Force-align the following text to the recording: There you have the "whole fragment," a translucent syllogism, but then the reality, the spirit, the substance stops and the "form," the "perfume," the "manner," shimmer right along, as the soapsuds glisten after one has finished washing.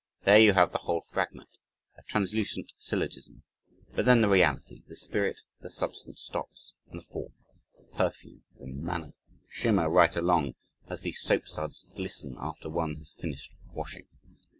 There 0.23 0.39
you 0.39 0.53
have 0.53 0.71
the 0.71 0.79
"whole 0.79 1.01
fragment," 1.01 1.51
a 1.95 2.01
translucent 2.01 2.73
syllogism, 2.75 3.43
but 3.93 4.03
then 4.05 4.21
the 4.21 4.27
reality, 4.29 4.81
the 4.87 4.95
spirit, 4.95 5.41
the 5.59 5.69
substance 5.69 6.21
stops 6.23 6.73
and 6.89 6.97
the 6.99 7.03
"form," 7.03 7.33
the 7.77 7.83
"perfume," 7.95 8.41
the 8.57 8.65
"manner," 8.65 9.13
shimmer 9.47 9.91
right 9.91 10.15
along, 10.15 10.55
as 10.87 11.01
the 11.01 11.11
soapsuds 11.11 11.85
glisten 11.93 12.35
after 12.39 12.67
one 12.67 12.95
has 12.95 13.11
finished 13.13 13.53
washing. 13.73 14.07